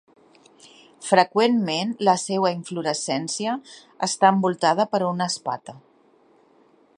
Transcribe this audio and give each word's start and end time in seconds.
Freqüentment 1.09 1.91
la 2.09 2.15
seua 2.21 2.51
inflorescència 2.55 3.53
està 4.09 4.33
envoltada 4.37 4.87
per 4.95 5.03
una 5.13 5.29
espata. 5.35 5.77